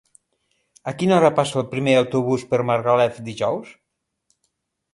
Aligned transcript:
A 0.91 0.93
quina 1.01 1.13
hora 1.17 1.31
passa 1.39 1.59
el 1.61 1.67
primer 1.75 1.93
autobús 2.01 2.47
per 2.53 2.61
Margalef 2.71 3.23
dijous? 3.29 3.73